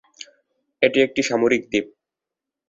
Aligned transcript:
এটি 0.81 0.97
একটা 1.01 1.21
সামরিক 1.29 1.61
দ্বীপ। 1.71 1.85